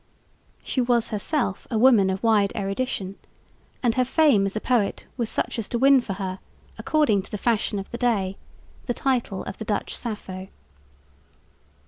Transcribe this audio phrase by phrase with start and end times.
[0.63, 3.19] She was herself a woman of wide erudition,
[3.83, 6.39] and her fame as a poet was such as to win for her,
[6.79, 8.35] according to the fashion of the day,
[8.87, 10.47] the title of "the Dutch Sappho."